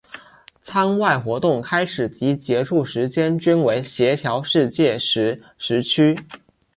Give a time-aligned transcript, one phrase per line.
[0.63, 6.17] 舱外活动开始及结束时间均为协调世界时时区。